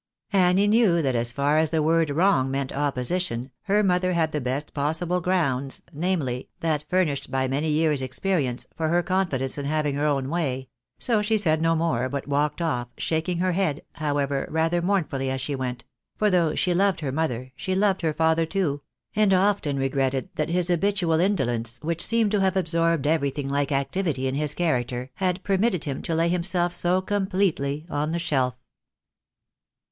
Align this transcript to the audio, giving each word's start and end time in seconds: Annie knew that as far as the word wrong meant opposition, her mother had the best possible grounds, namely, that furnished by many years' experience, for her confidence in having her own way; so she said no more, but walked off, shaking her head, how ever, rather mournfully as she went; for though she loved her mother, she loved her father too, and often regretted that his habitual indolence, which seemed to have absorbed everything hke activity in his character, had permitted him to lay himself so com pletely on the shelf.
Annie 0.33 0.67
knew 0.67 1.03
that 1.03 1.13
as 1.13 1.31
far 1.31 1.59
as 1.59 1.69
the 1.69 1.83
word 1.83 2.09
wrong 2.09 2.49
meant 2.49 2.73
opposition, 2.73 3.51
her 3.65 3.83
mother 3.83 4.13
had 4.13 4.31
the 4.31 4.41
best 4.41 4.73
possible 4.73 5.21
grounds, 5.21 5.83
namely, 5.93 6.49
that 6.61 6.85
furnished 6.89 7.29
by 7.29 7.47
many 7.47 7.69
years' 7.69 8.01
experience, 8.01 8.65
for 8.75 8.87
her 8.87 9.03
confidence 9.03 9.59
in 9.59 9.65
having 9.65 9.93
her 9.93 10.07
own 10.07 10.27
way; 10.29 10.69
so 10.97 11.21
she 11.21 11.37
said 11.37 11.61
no 11.61 11.75
more, 11.75 12.09
but 12.09 12.27
walked 12.27 12.63
off, 12.63 12.87
shaking 12.97 13.37
her 13.37 13.51
head, 13.51 13.83
how 13.93 14.17
ever, 14.17 14.47
rather 14.49 14.81
mournfully 14.81 15.29
as 15.29 15.39
she 15.39 15.53
went; 15.53 15.85
for 16.17 16.31
though 16.31 16.55
she 16.55 16.73
loved 16.73 17.01
her 17.01 17.11
mother, 17.11 17.51
she 17.55 17.75
loved 17.75 18.01
her 18.01 18.11
father 18.11 18.43
too, 18.47 18.81
and 19.15 19.35
often 19.35 19.77
regretted 19.77 20.29
that 20.33 20.49
his 20.49 20.69
habitual 20.69 21.19
indolence, 21.19 21.77
which 21.83 22.03
seemed 22.03 22.31
to 22.31 22.41
have 22.41 22.57
absorbed 22.57 23.05
everything 23.05 23.49
hke 23.49 23.71
activity 23.71 24.25
in 24.27 24.33
his 24.33 24.55
character, 24.55 25.11
had 25.17 25.43
permitted 25.43 25.83
him 25.83 26.01
to 26.01 26.15
lay 26.15 26.27
himself 26.27 26.73
so 26.73 27.01
com 27.03 27.27
pletely 27.27 27.85
on 27.91 28.11
the 28.13 28.17
shelf. 28.17 28.55